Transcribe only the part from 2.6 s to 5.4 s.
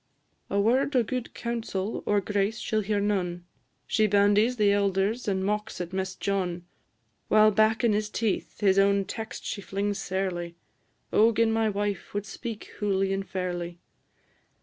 'll hear none; She bandies the elders,